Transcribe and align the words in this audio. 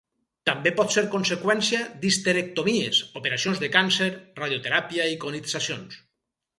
També 0.49 0.69
pot 0.79 0.95
ser 0.95 1.03
conseqüència 1.15 1.83
d'histerectomies, 2.07 3.03
operacions 3.23 3.63
de 3.67 3.73
càncer, 3.79 4.11
radioteràpia 4.45 5.11
i 5.17 5.25
conitzacions. 5.27 6.05